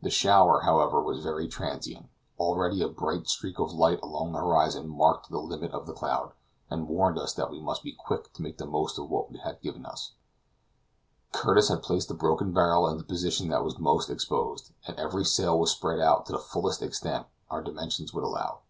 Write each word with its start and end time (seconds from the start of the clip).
The 0.00 0.10
shower, 0.10 0.62
however, 0.62 1.00
was 1.00 1.22
very 1.22 1.46
transient; 1.46 2.08
already 2.36 2.82
a 2.82 2.88
bright 2.88 3.28
streak 3.28 3.60
of 3.60 3.72
light 3.72 4.00
along 4.02 4.32
the 4.32 4.40
horizon 4.40 4.88
marked 4.88 5.30
the 5.30 5.38
limit 5.38 5.70
of 5.70 5.86
the 5.86 5.92
cloud 5.92 6.32
and 6.68 6.88
warned 6.88 7.16
us 7.16 7.32
that 7.34 7.48
we 7.52 7.60
must 7.60 7.84
be 7.84 7.92
quick 7.96 8.32
to 8.32 8.42
make 8.42 8.58
the 8.58 8.66
most 8.66 8.98
of 8.98 9.08
what 9.08 9.30
it 9.30 9.38
had 9.38 9.62
to 9.62 9.62
give 9.70 9.84
us. 9.86 10.14
Curtis 11.30 11.68
had 11.68 11.84
placed 11.84 12.08
the 12.08 12.14
broken 12.14 12.52
barrel 12.52 12.88
in 12.88 12.98
the 12.98 13.04
position 13.04 13.50
that 13.50 13.62
was 13.62 13.78
most 13.78 14.10
exposed, 14.10 14.72
and 14.88 14.98
every 14.98 15.24
sail 15.24 15.56
was 15.56 15.70
spread 15.70 16.00
out 16.00 16.26
to 16.26 16.32
the 16.32 16.40
fullest 16.40 16.82
extent 16.82 17.28
our 17.48 17.62
dimensions 17.62 18.12
would 18.12 18.24
allow. 18.24 18.62